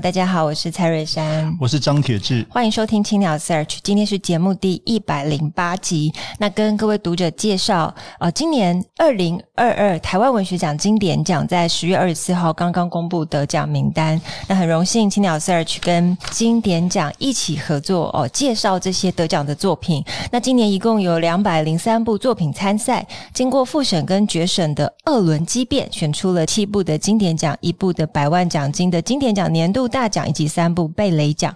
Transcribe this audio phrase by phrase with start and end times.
[0.00, 3.76] 大家好，我是蔡瑞山，我是张铁志，欢迎收听青鸟 Search。
[3.82, 14.20] 今天是节目第一百零八集，那跟各位读者介绍，呃，今年二零二二台湾文学奖经典奖在十月二十四号刚刚公布得奖名单。
[14.48, 20.02] 那很荣幸，青鸟 Search 跟经典奖一起合作哦，介绍这些得奖的作品。
[20.30, 31.54] 那今年一共有两百零三部作品参赛，经过复审跟决审的二轮激辩，选出了七部的经典奖，一部的百万奖金的经典奖年度大奖以及三部贝雷奖，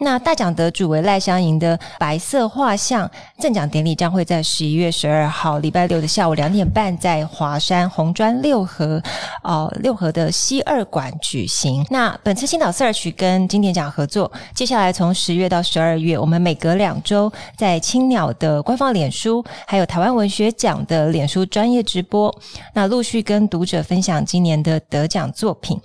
[0.00, 3.06] 那大奖得主为赖香吟的《白色画像》，
[3.38, 9.02] 赠奖典礼将会在十一月十二号礼拜六的下午两点半在华山红砖六合
[9.42, 11.84] 哦六合的西二馆举行。
[11.90, 22.34] 那本次青鸟 Search 跟经典奖合作，接下来从十月到十二月，我们每隔两周在青鸟的官方脸书，还有台湾文学奖的脸书专业直播，
[22.74, 25.80] 那陆续跟读者分享今年的得奖作品。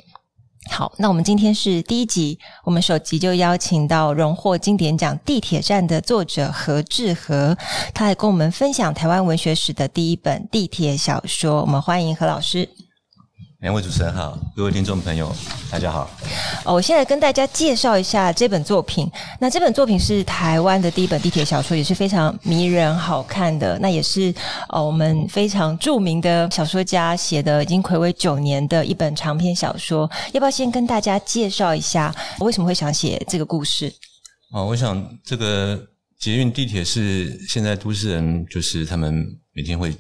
[0.70, 7.56] 好，那我们今天是第一集，我们首集就邀请到荣获经典奖《地铁站》的作者何志和，
[7.94, 11.62] 他来跟我们分享台湾文学史的第一本地铁小说。
[11.62, 12.68] 我们欢迎何老师。
[13.60, 15.34] 两位主持人好，各位听众朋友，
[15.70, 16.10] 大家好。
[16.66, 19.10] 哦，我现在跟大家介绍一下这本作品。
[19.40, 23.78] 那这本作品是台湾的第一本地铁小说，也是非常迷人、好看的。
[23.80, 24.34] 那也是
[24.70, 30.10] 哦，我们非常著名的小说家写的，已经暌违九年的一本长篇小说。
[30.32, 33.94] 要不要先跟大家介绍一下，我为什么会想写这个故事？
[34.54, 35.78] 哦，我想这个
[36.18, 39.94] 捷运地铁是现在都市人就是他们每天会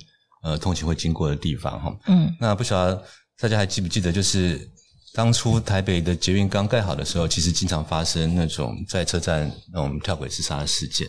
[0.44, 1.94] 呃通勤会经过的地方哈。
[2.08, 3.04] 嗯，那不晓得。
[3.42, 4.72] 大家还记不记得，就是
[5.14, 11.08] 当初台北的捷运刚盖好的时候，其实经常发生那种在车站那种跳轨自杀的事件。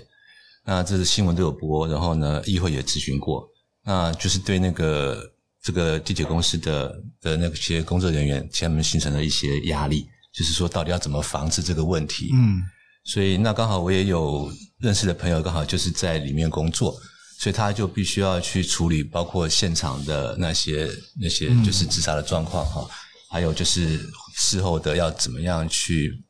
[0.65, 3.49] 那这是新闻都有播，然后呢，议会也咨询过，
[3.85, 5.33] 那就是对那个
[5.63, 12.31] 这个地铁公司的的那些工作人员，他们形成了一些压力，就是说到底要怎么防治这个问题。
[12.35, 12.63] 嗯，
[13.05, 16.95] 所以那刚好我也有认识的朋友，刚好就是在里面工作。
[17.37, 20.89] 所以他就必须要去处理，包括现场的那些
[21.21, 22.89] 那些就是自杀的状况哈，
[23.35, 23.99] 还有就是
[24.37, 26.25] 事后的要怎么样去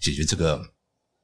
[0.00, 0.56] 解决这个。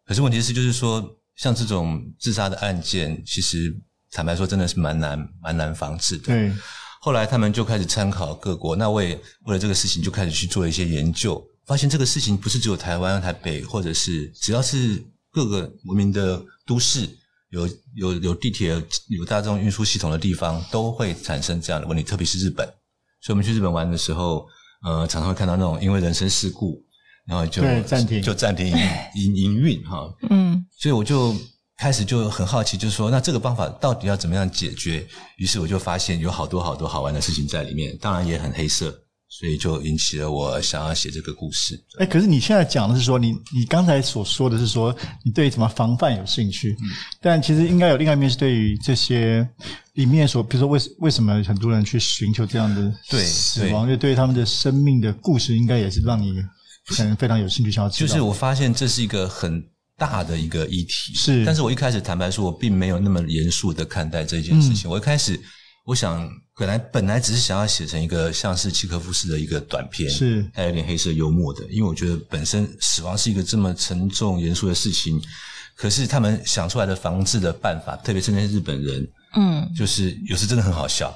[0.05, 3.73] 可是问题是，就是说像这种自杀的案件，其实
[4.11, 6.25] 坦白说，真的是蛮难蛮难防治的。
[6.25, 6.53] 对。
[7.01, 9.15] 后来他们就开始参考各国，那我也
[9.45, 17.09] 为了这个事情就开始去做一些研究，发现这个事情不是只有台湾、台北，或者是只要是各个文明的都市。
[17.51, 22.67] 有有有地铁、有大众运输系统的地方，都会产生这样的问题，特别是日本。
[23.21, 24.49] 所以我们去日本玩的时候，
[24.85, 26.83] 呃，常常会看到那种因为人身事故，
[27.27, 28.75] 然后就暂停，就暂停营
[29.15, 30.13] 营营运哈。
[30.31, 31.35] 嗯，所以我就
[31.77, 35.07] 开始就很好奇，就是说，那这个方法到底要怎么样解决？
[35.37, 38.95] 于是我就发现有好多好多好玩的事情在里面，当然也很黑色。
[39.33, 41.81] 所以就引起了我想要写这个故事。
[41.99, 46.77] 哎，可是你现在讲的是说，你你刚才所说的是说，你对什么防范有兴趣？
[46.83, 46.91] 嗯，
[47.23, 49.49] 但其实应该有另外一面是对于这些
[49.95, 52.93] 里面所，比如说为为什么很多人去寻求这样的
[53.25, 56.35] 死亡，对，对，对他们的生命的故事，应该也是让你
[56.89, 58.09] 可能非常有兴趣想要知道。
[58.09, 59.65] 就是我发现这是一个很
[59.97, 61.45] 大的一个议题，是。
[61.45, 64.91] 但是我一开始坦白说，我并没有那么严肃的看待这件事情。
[64.91, 65.41] 嗯，我一开始。
[65.87, 75.21] 我想，本来本来只是想要写成一个像是契诃夫式的一个短片，是还有点黑色幽默的，因为我觉得本身死亡是一个这么沉重严肃的事情，
[75.75, 81.11] 可是他们想出来的防治的办法，特别是那些日本人，嗯，就是有时真的很好笑。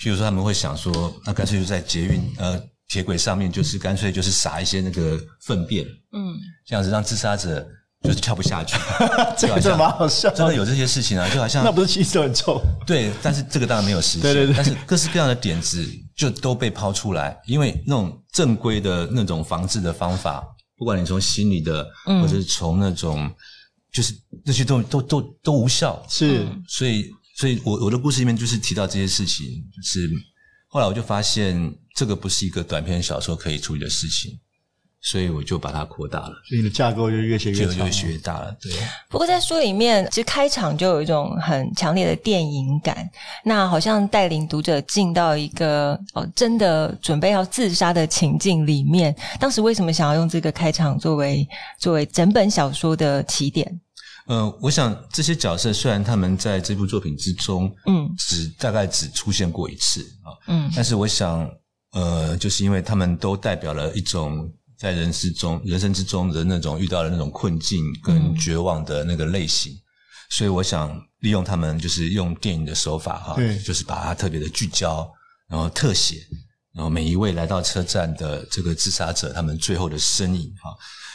[0.00, 6.34] 譬如说，他们会想说，那干脆就在捷运呃铁轨上面，就是干脆就是撒一些那个粪便，嗯，
[6.66, 7.66] 这样子让自杀者。
[8.02, 8.76] 就是跳不下去，
[9.36, 15.84] 这个真的蛮好笑，真的有这些事情啊，就好像 那不是气色很臭，对，但是这个当然没有实现，对对对，但是各式各样的点子
[16.14, 20.46] 就都被抛出来，因为那种正规的那种防治的方法，
[20.76, 23.28] 不管你从心理的，或者是从那种，
[23.92, 24.14] 就是
[24.44, 30.08] 那些都都都都无效，是，所以所以我我的故事里面就是提到这些事情，就是
[30.68, 34.38] 后来我就发现这个不是一个短篇小说可以处理的事情。
[35.02, 38.56] 所以我就把它扩大了，所以你的架构就越写越长，就越写越大了。
[38.60, 38.72] 对。
[39.08, 43.08] 不过在书里面，其实开场就有一种很强烈的电影感，
[43.44, 49.14] 那好像带领读者进到一个哦，真的准备要自杀的情境里面。
[49.38, 51.46] 当时为什么想要用这个开场作为
[51.78, 53.80] 作为整本小说的起点？
[54.26, 61.48] 呃，我想这些角色虽然他们在这部作品之中，嗯，只大概只出现过一次啊，嗯，但是我想，
[61.92, 64.52] 呃，就是因为他们都代表了一种。
[64.78, 69.80] 在人世中、人生之中的那种遇到的那种困境跟绝望的那个类型，嗯、
[70.30, 75.10] 所以我想利用他们，就是用电影的手法哈，对就是把它特别的聚焦，
[75.48, 76.16] 然后特写，
[76.74, 80.70] 然后每一位来到车站的这个自杀者，他们最后的身影哈，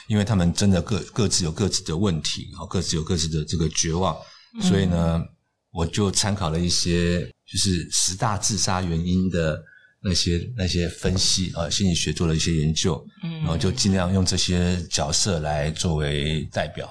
[0.07, 4.17] 因为他们真的各各自有各自的问题，然后各自有各自的这个绝望，
[4.61, 5.27] 所以呢，嗯、
[5.71, 9.61] 我就参考了一些就是十大自杀原因的。
[10.03, 16.87] 那些那些分析啊，心理学做了一些研究，嗯，然后就尽量用这些角色来作为代表，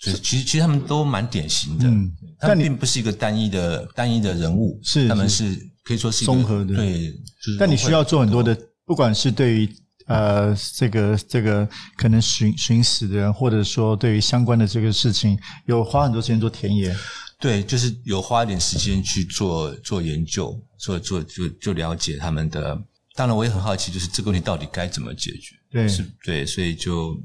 [0.00, 5.56] 所以其实其实他们都蛮典型的，嗯，他们并不是一个单一的单一的人物，是他们是。
[5.84, 7.56] 可以说是综合的，对，就是。
[7.58, 8.54] 但你需要做很多的，
[8.84, 9.68] 不管是对于
[10.06, 11.66] 呃这个这个
[11.96, 16.94] 可能寻寻死的人，或者说对于相关的这个事情，有花很多时间做田野。
[17.40, 22.76] 对，就是有花一点时间去做做研究，做做就就了解他们的。
[23.14, 25.56] 当然，我也很好奇，就是这个问题到底该怎么解决？
[25.70, 27.16] 对，是，对，所以就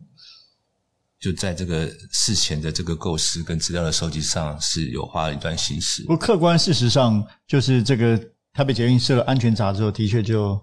[1.19, 6.01] 就在这个事前的这个构思跟资料的收集上，是有花了一段心思。
[6.03, 8.19] 不过，客观事实上，就是这个
[8.53, 10.59] 台北捷运设了安全闸之后，的确就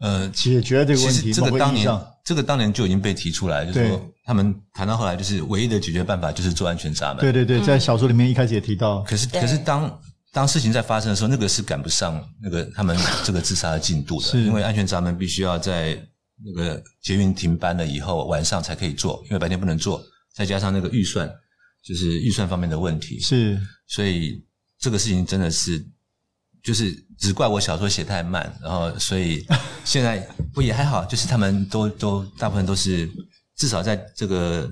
[0.00, 1.32] 呃解决了这个问题。
[1.32, 1.88] 这个当年，
[2.24, 4.12] 这个当年就已经被提出来，就是说。
[4.28, 7.22] 他们谈到后来，就是唯一的解决办法就是做安全闸门。
[7.22, 9.02] 对对对，在小说里面一开始也提到。
[9.04, 10.00] 可是可是当
[10.34, 15.98] 当事情在发生的时候，那个是赶不上那个他们 这个自杀的进度的，是因为安全闸门必须要在
[16.44, 19.98] 那个捷运停班了以后晚上才可以做，因为白天不能做，
[20.34, 21.26] 再加上那个预算，
[21.82, 23.18] 就是预算方面的问题。
[23.20, 24.44] 是，所以
[24.78, 25.82] 这个事情真的是，
[26.68, 29.46] 就是只怪我小说写太慢，然后所以
[29.84, 30.20] 现在
[30.52, 33.10] 不也还好，就是他们都都大部分都是。
[33.60, 34.70] 至少在这个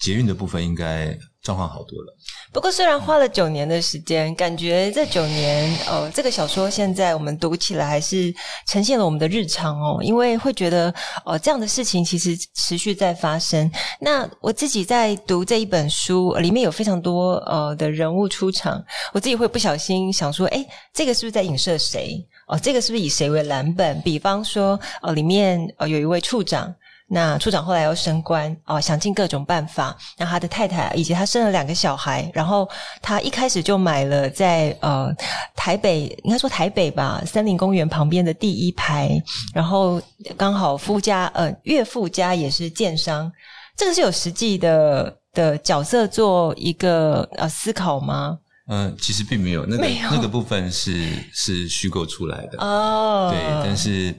[0.00, 2.16] 捷运的部分，应该状况好多了。
[2.52, 8.32] 不过，虽然花了九年的时间，感觉这九年，呃，这个小说现在我们读起来还是
[8.68, 9.98] 呈现了我们的日常哦。
[10.02, 10.94] 因为会觉得，
[11.24, 13.70] 哦、这样的事情其实持续在发生。
[14.00, 22.24] 那我自己在读这一本书，里面有非常多呃的人物出场，我自己会不小心想说，诶，这个是不是在影射谁？
[22.46, 24.00] 哦，这个是不是以谁为蓝本？
[24.02, 26.72] 比方说，呃，里面呃有一位处长。
[27.14, 32.66] 那处长后来要升官哦，想尽各种办法，让他的太太以及他生了两个小孩，然后
[33.02, 35.14] 他一开始就买了在呃
[35.54, 39.10] 台北，应该说台北吧，森林公园旁边的第一排，
[39.52, 40.00] 然后
[40.38, 43.30] 刚好夫家呃岳父家也是建商，
[43.76, 48.38] 这个是有实际的的角色做一个呃思考吗？
[48.68, 54.14] 嗯、呃，其实并没有，那个那个部分是是虚构出来的哦，对，但是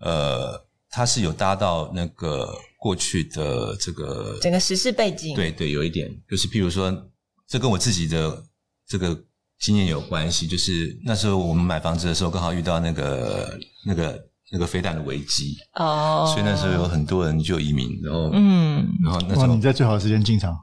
[0.00, 0.66] 呃。
[0.90, 6.90] 他是有搭到那个过去的这个整个时事背景，对对，有一点就是，譬如说，
[7.46, 8.42] 这跟我自己的
[8.86, 9.18] 这个
[9.58, 10.46] 经验有关系。
[10.46, 20.56] 就是那时候我们买房子的时候，刚好遇到那个那个那个飞弹的危机哦，所以那时候有很多人就移民，然后嗯，然后那时候你在最好的时间进场，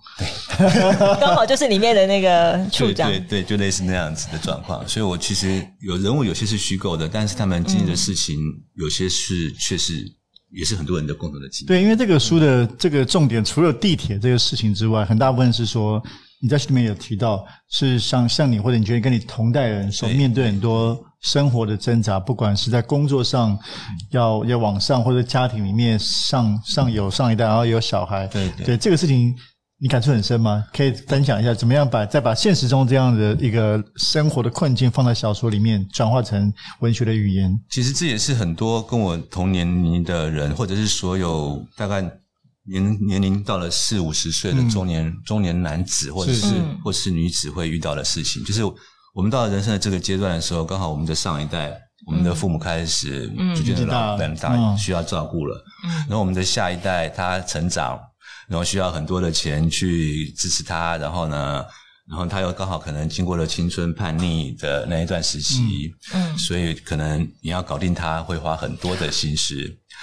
[0.57, 4.87] 对， 刚好就是里面的那个处长，对对，对，就类似那样子的状况。
[4.87, 8.37] 所以我其实有人物有些是虚构的，但是他们经历的事情
[8.75, 10.05] 有些是确实。
[10.51, 11.67] 也是很多人的共同的记忆。
[11.67, 16.01] 对，因为这个书的这个重点，除了地铁这个事情之外，很大部分是说
[16.41, 23.59] 你在书里面有提到，是像像你或者你觉得跟你同代人所面对很多生活的挣扎，不管是在工作上
[24.11, 29.35] 要要往上，或者家庭里面上上有上一代，然后有小孩，对对，对这个事情。
[29.77, 30.63] 你感触很深吗？
[30.71, 37.53] 可以分享一下，怎么样把再把现实中这样的一个生活的困境放在小说里面，转化成文学的语言？
[37.69, 42.01] 其实这也是很多跟我同年龄的人，或者是所有大概
[42.63, 48.41] 年年龄到了四五十岁的中年、嗯、中年男子，或者是，是或是女子会遇到的事情。
[48.45, 48.61] 就是
[49.15, 51.73] 我们到了人生的这个阶段的时候，刚好我们的上一代，
[52.05, 55.63] 我们的父母开始逐渐的老年大，需要照顾了。
[55.85, 57.99] 嗯，然后我们的下一代他成长。
[58.47, 61.65] 然后需要很多的钱去支持他，然后呢，
[62.07, 69.55] 然后他又刚好可能经过了青春叛逆的那一段时期，嗯，嗯，所以可能你要搞定他会花很多的心思，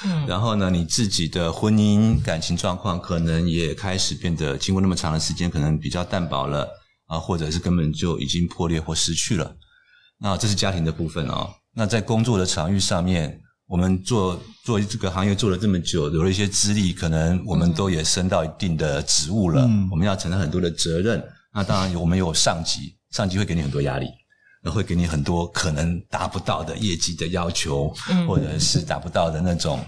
[0.05, 6.69] 嗯，然后呢，你自己的婚姻感情状况可能也开始变得经过那么长的时间，可能比较淡薄了
[7.13, 9.55] 啊，或者是根本就已经破裂或失去了。
[10.19, 11.51] 那这是家庭的部分哦。
[11.75, 13.39] 那在工作的场域上面。
[13.69, 21.25] 我们做做这个行业做了这么久，有了一些资历，可能我们都也升到一定的职务了，嗯、我们要承担很多的责任。
[21.55, 24.09] 那当然，我们有上级，上级会给你很多压力，
[24.65, 29.83] 会给你很多可能达不到的业绩的要求，嗯、或者是达不到的那种。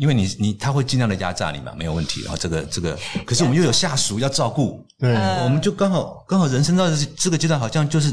[0.00, 2.22] 因为你你他会尽量的压榨你嘛，没有问题。
[2.22, 5.12] 然后这个这个，可是我们又有下属要照顾，对，
[5.44, 6.88] 我们就刚好刚好人生到
[7.18, 8.10] 这个阶段，好像就是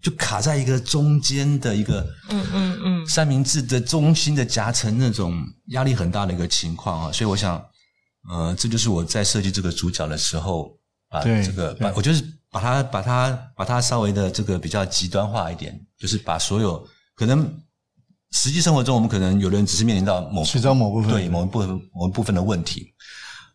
[0.00, 7.12] 就卡在一个中间的一个嗯嗯嗯三明治的中心的夹层那种压力很大的一个情况啊。
[7.12, 7.60] 所以我想，
[8.30, 10.70] 呃，这就是我在设计这个主角的时候
[11.10, 17.52] 把这个把我就是把它把它把它稍微的这个比较极端化一点，就是把所有可能。
[18.32, 21.10] 实际生活中，我们可能有的人只是面临到某其中某部分。
[21.10, 22.86] 对某一部分某一部分的问题，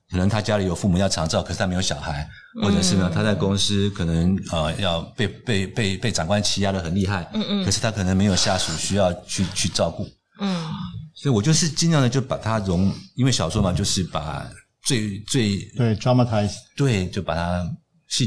[0.10, 2.27] 可能他家里有父母要长照，可是他没有小孩，
[2.62, 10.08] 或者是呢他在公司可能呃要被被被被长官欺压的很厉害，嗯嗯，可是他可能没有下属需要去去照顾，
[10.39, 10.72] 嗯，
[11.13, 14.46] 所以我就是尽量的就把它融，因为小说嘛，就是把
[14.84, 17.63] 最最对 dramatize 对，就把它。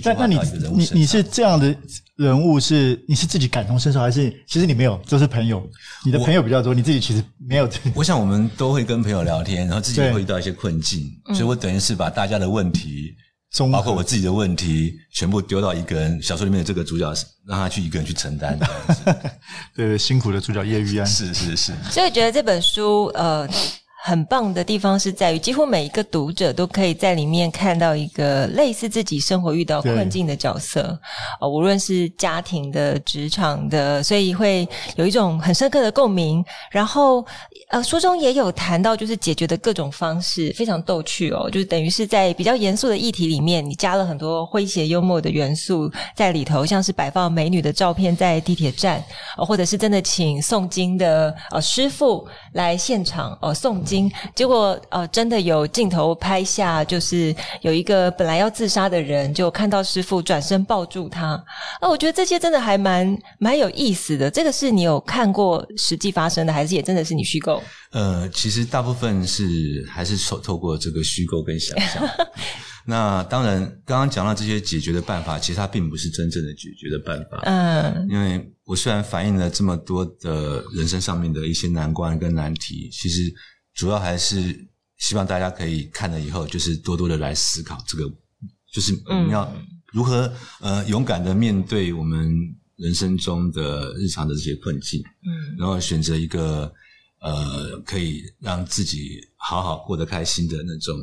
[0.03, 0.39] 但那你
[0.75, 1.75] 你你是这样的
[2.17, 5.65] 人物，是你是自己感同身受，还是其实你没有，都是朋友？
[6.05, 7.69] 你的朋友比较多，你自己其实没有。
[7.95, 13.15] 我想我们都会跟朋友聊天，然后自己会遇到一些困境，所以我等于是把大家的问题，
[13.71, 17.13] 包括我自己的问题，全部丢到一个人小说里面的这个主角，
[17.47, 18.59] 让他去一个人去承担。
[19.77, 21.73] 对，辛苦的主角叶玉安，是是是。
[21.91, 23.49] 所以觉得这本书，呃。
[24.07, 30.97] 很棒的地方是在于，几乎每一个读者都可以在里面看到一个类似自己生活遇到困境的角色，
[31.43, 36.45] 无论是家庭的、职场的，所以会有一种很深刻的共鸣。
[36.71, 37.27] 然后，
[37.71, 49.03] 呃，书中也有谈到，就是解决的各种方式，非常逗趣哦，就是等于是在比较严肃的议题里面，你加了很多诙谐幽默的元素在里头，像是摆放美女的照片在地铁站，
[49.37, 54.09] 或者是真的请诵经的呃师傅来现场呃诵经。
[54.37, 61.31] 结果呃，真的有镜头拍下，就是有一个本来要自杀的人，就看到师傅转身抱住他。
[61.81, 64.31] 啊，我觉得这些真的还蛮蛮有意思的。
[64.31, 67.56] 这个是你有看过实际发生的，还是也真的是你虚构？
[67.91, 72.03] 呃，其实大部分是还是透透过这个虚构跟想象。
[72.87, 77.41] 那当然，刚刚讲到这些解决的办法，其实它并不是真正的解决的办法。
[77.45, 83.33] 嗯，因为我虽然反映了这么多的人生上面的一些难关跟难题，其实。
[83.79, 84.59] 主要还是
[84.97, 88.11] 希望大家可以看了以后，就是多多的来思考这个，
[88.73, 89.55] 就是我们要
[89.93, 90.33] 如何
[90.63, 92.27] 呃勇敢的面对我们
[92.77, 96.73] 人生中的日常的这些困境，嗯，然后选择一个
[97.21, 100.95] 呃可以让自己好好过得开心的那种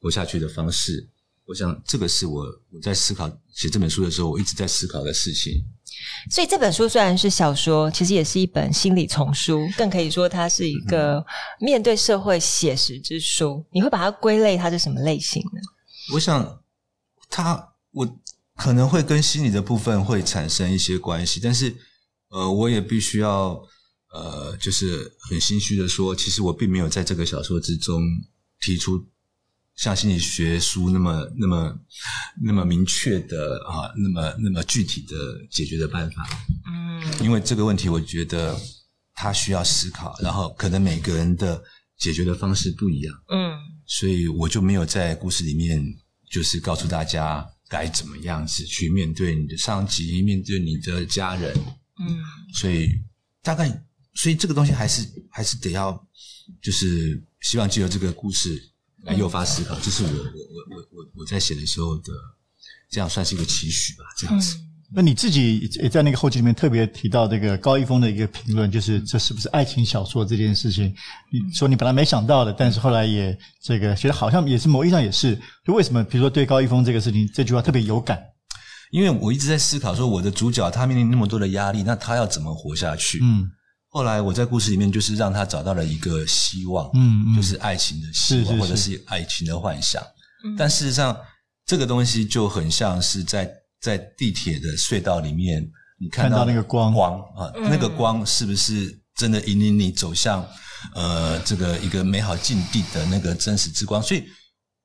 [0.00, 1.08] 活下去的方式。
[1.46, 5.64] 我想这个是我我在思考写这本书的时候，我一直在思考的事情。
[6.30, 11.24] 所以这本书虽然是小说，其实也是一本心理丛书，更可以说它是一个
[11.58, 13.66] 面对社会写实之书。
[13.72, 15.60] 你会把它归类，它是什么类型呢？
[16.14, 16.62] 我想，
[17.28, 18.20] 它我
[18.54, 21.76] 可能会跟心理的部分会产生一些关系，但是
[22.28, 23.60] 呃，我也必须要
[24.10, 28.02] 呃，就是很心虚的说，其实我并没有在这个小说之中
[28.60, 29.06] 提出。
[29.76, 31.74] 像心理学书那么、那么、
[32.42, 35.16] 那么明确的啊，那么、那么具体的
[35.50, 36.28] 解决的办法，
[36.66, 38.54] 嗯，因为这个问题，我觉得
[39.14, 41.62] 他需要思考，然后可能每个人的
[41.96, 45.82] 解决的方式不一样，嗯，所以我就没有在故事里面
[46.30, 51.56] 就是告诉大家该怎么样子去面对你的上级，面对你的家人，
[51.98, 52.18] 嗯，
[52.52, 52.90] 所以
[53.42, 53.82] 大概，
[54.14, 55.92] 所以这个东西还是还是得要，
[56.62, 58.66] 就是希望借由这个故事。
[59.04, 62.12] 来诱发思考，这是我我我我我我在写的时候的，
[62.90, 64.54] 这样算是一个期许吧，这样子。
[64.58, 64.60] 嗯、
[64.94, 70.94] 那你自己也在那个后记里面特别提到这个高一峰的一个评论，就是这是不是爱情小说这件事情？
[71.32, 75.34] 你说你本来没想到的，但是后来也这个觉得好像也是某意义上也是。
[75.64, 76.04] 就为什么？
[76.04, 78.22] 比如说对高一峰这个事情，这句话特别有感？
[78.90, 83.18] 因为我一直在思考说，我的主角他面临那么多的压力，那他要怎么活下去？
[83.22, 83.50] 嗯。
[83.92, 90.00] 后来我在故事里面就是让他找到了一个希望，嗯，嗯就是爱情的希望，是是是或者是爱情的幻想。
[90.44, 91.16] 嗯、但事实上，
[91.66, 95.68] 这个东西就很像是在在地铁的隧道里面，
[96.00, 100.46] 你看到，看到那个光光啊，嗯、那个光是不是真的引领你走向
[100.94, 104.00] 呃这个一个美好境地的那个真实之光？
[104.00, 104.24] 所以，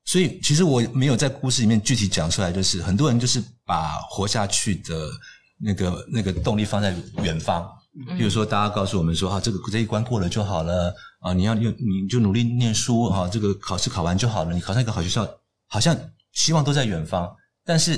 [0.05, 5.12] 所以其实我没有在故事里面具体讲出来，就是很多人就是把活下去的
[5.59, 7.69] 那个那个动力放在远方。
[8.17, 11.33] 比如说，大家告诉我们说，哈，这个这一关过了就好了啊！
[11.33, 14.53] 你要用，你就努力念书哈，这个考试考完就好了。
[14.53, 15.25] 你考上一个好学校，
[15.67, 15.97] 好像
[16.33, 17.33] 希望都在远方。
[17.63, 17.97] 但是，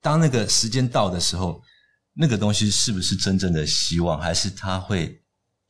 [0.00, 1.60] 当那个时间到的时候，
[2.14, 5.20] 那个东西是不是真正的希望，还是它会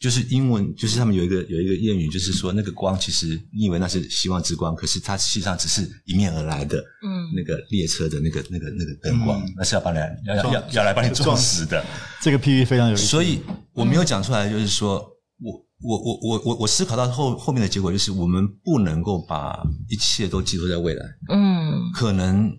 [0.05, 11.83] 就是英文，就是他们有一个有一个谚语，就是说那个光其实你以为那是希望之光，可是它实际上只是迎面而来的，嗯，那个列车的那个那个那个灯光，那是要把你要要要要来把你撞死的。
[12.21, 13.07] 这个譬喻非常有意思。
[13.07, 13.41] 所以
[13.73, 14.99] 我没有讲出来，就是说
[15.41, 19.59] 我我我我我我思考到后后面的结果，就是我们不能够把
[19.89, 22.53] 一切都寄托在未来，嗯，可能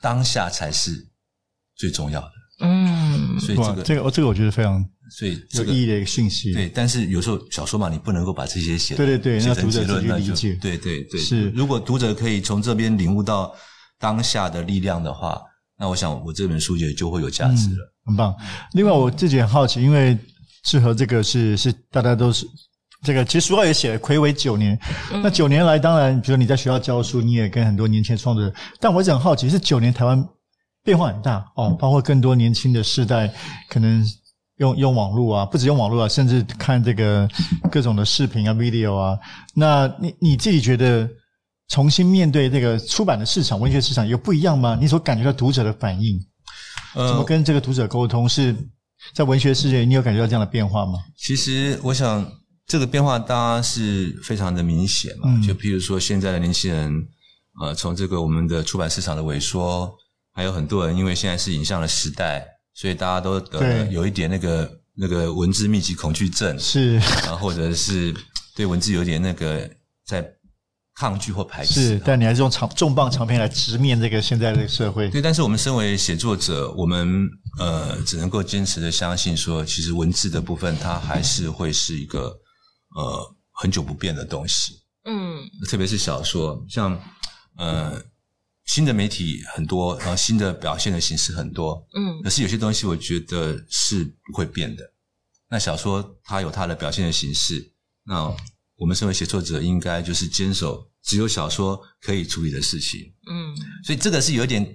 [0.00, 0.92] 当下才是
[1.74, 2.30] 最重要的，
[2.64, 4.84] 嗯，所以这个这个这个我觉得非常。
[5.10, 11.50] 所以有意义的一个讯息，对，但是有时候小说嘛，你不能够把这些写对对对，写成结论，那就对对对，是。
[11.50, 13.54] 如果读者可以从这边领悟到
[14.00, 15.38] 当下的力量的话，
[15.78, 18.34] 那我想我这本书也就会有价值了，嗯，很棒。
[18.72, 20.16] 另外，我自己很好奇，因为
[20.64, 22.46] 志和这个是是大家都是
[23.02, 24.76] 这个，其实书上也写了魁违九年，
[25.22, 30.26] 那九年来，当然，比如你在学校教书，你也跟很多年轻创作者，但我一直很好奇，是九年台湾
[30.84, 33.32] 变化很大哦，包括更多年轻的世代
[33.68, 34.04] 可能。
[34.58, 37.28] 用用网络啊，不止用网络啊，甚至看这个
[37.72, 39.18] 各种的视频啊、video 啊。
[39.52, 41.10] 那你你自己觉得
[41.70, 44.78] 重新面对这个出版的市场、文学市场有不一样吗？
[44.80, 46.16] 你所感觉到读者的反应，
[46.94, 48.28] 呃，怎么跟这个读者沟通？
[48.28, 48.54] 是
[49.12, 51.00] 在文学世界，你有感觉到这样的变化吗？
[51.18, 52.24] 其实，我想
[52.64, 55.24] 这个变化当然是非常的明显嘛。
[55.26, 57.04] 嗯，就譬如说，现在的年轻人，
[57.60, 59.92] 呃，从这个我们的出版市场的萎缩，
[60.34, 62.46] 还有很多人因为现在是影像的时代。
[62.76, 68.12] 所以大家都得有一点那个那个文字密集恐惧症，是，然后或者是
[68.56, 69.70] 对文字有点那个
[70.04, 70.28] 在
[70.96, 71.74] 抗拒或排斥。
[71.74, 75.08] 是，但你还是用长重磅长篇来直面这个现在的社会。
[75.08, 77.28] 对，但是我们身为写作者，我们
[77.60, 82.36] 呃只能够坚持的相信说，其实文字的部分它还是会是一个
[82.96, 84.80] 呃很久不变的东西。
[85.04, 87.00] 嗯，特别是小说，像
[87.56, 88.02] 呃。
[88.66, 94.82] 新的媒体很多，然后新的表现的形式很多，嗯，可是有些东西我觉得是不会变的。
[95.50, 97.72] 那小说它有它的表现的形式，
[98.04, 98.34] 那
[98.76, 103.54] 我们身为写作者应该就是坚守只有小说可以处理的事情，嗯，
[103.84, 104.66] 所以这个是有一点、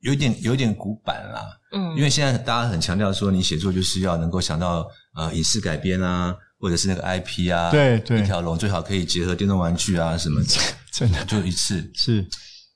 [0.00, 1.42] 有一点、有一点古板啦，
[1.72, 10.48] 嗯，因为现在大家很强调说，你写作就是要能够想到呃影视改编啊，或者是那个 IP 啊，对对，一条龙最好可以结合电动玩具啊什么的，
[10.92, 11.24] 真的。
[11.24, 11.90] 就一次。
[11.94, 12.24] 是。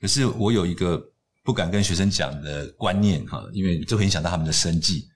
[0.01, 1.01] 可是我有一个
[1.45, 5.07] 不敢跟学生讲的观念哈，因为这会影响到他们的生计。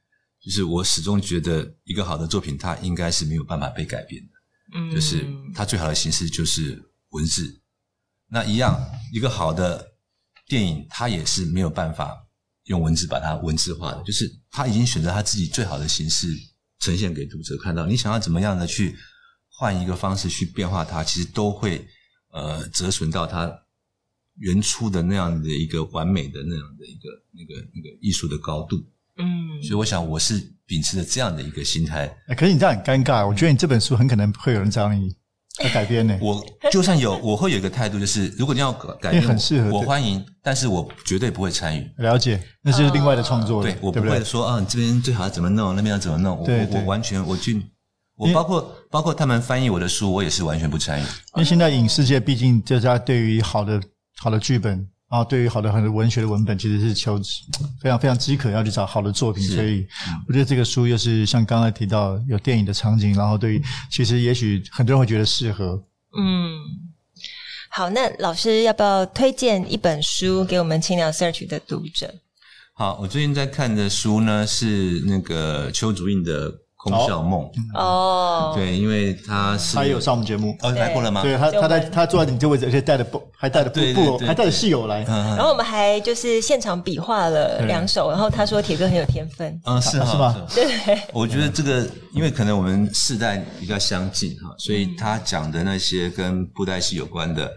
[0.44, 4.29] 就是我始终觉得一个好的作品，它应该是没有办法被改变的。
[4.75, 6.79] 嗯，就是它最好的形式就是
[7.12, 7.62] 文字。
[8.29, 8.79] 那一样，
[9.11, 9.92] 一个好的
[10.47, 12.14] 电影，它也是没有办法
[12.64, 14.03] 用文字把它文字化的。
[14.03, 16.29] 就是他已经选择他自己最好的形式
[16.81, 17.87] 呈现给读者看到。
[17.87, 18.94] 你想要怎么样的去
[19.49, 21.88] 换一个方式去变化它，其实都会
[22.33, 23.51] 呃折损到它。
[24.38, 28.77] 原初的那样的一个完美的那样的一个那个那个艺术的高度，
[29.18, 32.12] 嗯，所以我想我是秉持着这样的一个心态。
[32.37, 35.14] 可是你这样很尴尬，我觉得你这本书很可能会有人找你
[35.62, 36.18] 来改编呢。
[36.20, 41.88] 我就算有，我会有一个态度，就是如果你要改编，很适合，我欢迎，但是我绝对不会参与。
[41.99, 43.62] 了解，那是另外的创作。
[43.62, 46.37] 对，我不会说啊，你这边最好要怎么弄，那边要怎么弄。
[46.38, 47.53] 我我完全，我就
[48.16, 51.03] 我包括包括他们翻译我的书，我也是完全不参与。
[51.03, 53.81] 因为现在影视界毕竟大家对于好的。
[54.24, 54.72] 好的剧本，
[55.10, 57.20] 然后对于好的很多文学的文本，其实是求
[57.78, 59.46] 非常非常饥渴，要去找好的作品。
[59.46, 59.87] 所以，
[60.26, 65.74] 我觉得这个书又是像刚才提到有电影的场景，然后对于其实也许很多人会觉得适合。
[66.16, 66.56] 嗯，
[67.68, 72.14] 好，那老师要不要推荐一本书给我们青鸟 Search 的读者？
[72.72, 76.63] 好，我最近在看的书呢是那个邱竹印的。
[76.85, 77.49] 空笑梦。
[77.73, 80.55] 哦，对，因为他是他也有上我们节目。
[80.61, 81.23] 哦，来过了吗？
[81.23, 85.03] 对他，他在他坐在你这位置，而且带的布还带的布布，还带着戏友来。
[85.05, 90.37] 然后我们还就是现场比划了两首，然后他说铁哥很有天分，嗯，是是吧？
[90.55, 97.51] 对，我觉得这个因为可能我们世代比较相近哈，所以他讲的那些跟布袋戏有关的，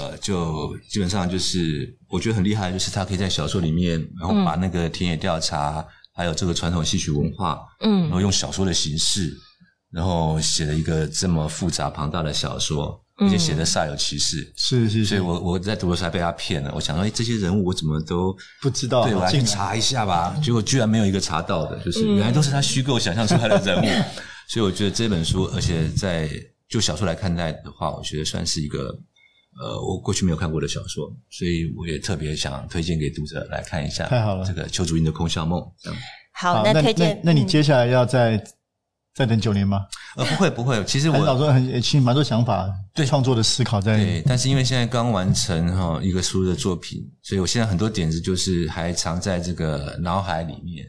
[0.00, 5.84] 呃，就基本上就是我觉得很厉害，就是他可以在小说里面，然后把那个田野调查。
[6.14, 9.36] 还有这个传统戏曲文化，嗯，然后用小说的形式，
[9.90, 15.06] 然后写了一个这么复杂庞大的小说，而且写的煞有其事，是是是。
[15.06, 19.04] 所以我我在读的时候还被他骗了，我想说，哎，这些人物我怎么都不知道？
[19.04, 24.04] 对，我来去查一下吧，结果居然没有一个查到的，就是原来都是他虚构想象出来的人物。
[24.48, 26.30] 所以我觉得这本书，而且在
[26.68, 28.96] 就小说来看待的话，我觉得算是一个。
[29.60, 34.06] 呃，我过去没有看过的小说，所以我也特别想推荐给读者来看一下。
[34.08, 35.60] 太好了，这个邱竹英的《空笑梦》。
[36.32, 38.42] 好，那推荐，那你接下来要再
[39.14, 39.86] 再等九年吗？
[40.16, 43.96] 呃，不会不会，其实我老说很其实蛮多想法，对创作的思考在。
[43.96, 50.84] 对，但是因为现在刚完成哈一个书的作品，所以我现在很多点子就是还藏在这个脑海里面，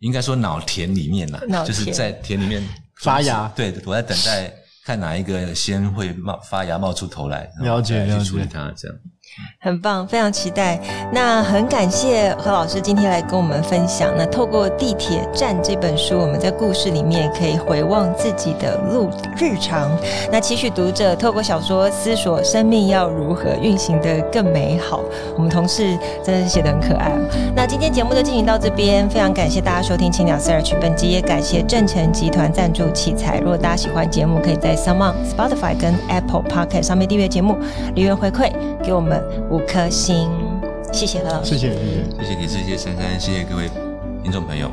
[0.00, 2.60] 应该说脑田里面啦，就是在田里面
[2.96, 4.52] 发芽，对，我在等待
[4.84, 8.98] 看哪一个先会冒发芽冒出头来，了解了解，处理它这样。
[9.60, 10.78] 很棒，非常期待。
[11.12, 14.10] 那很感谢何老师今天来跟我们分享。
[14.16, 19.88] 那透过《地铁站》这本书，我们在故事里面可以回望自己的路日常。
[20.30, 25.00] 那期许读者透过小说思索生命要如何运行得更美好。
[25.36, 27.12] 我们同事真的是写得很可爱。
[27.54, 30.76] 那今天节目就进行到这边，非常感谢大家收听青鸟 Search。
[30.80, 33.38] 本集也感谢正成集团赞助器材。
[33.38, 37.56] 如果大家喜欢节目，可以在 s o m e o n Spotify 跟 Apple Podcast 上面订阅节目，
[37.94, 38.50] 留言回馈
[38.82, 39.21] 给我们。
[39.50, 40.30] 五颗星，
[40.92, 42.24] 谢谢何老师，谢谢谢谢。
[42.24, 43.68] 谢谢你，谢谢珊珊，谢谢各位
[44.22, 44.70] 听众朋友。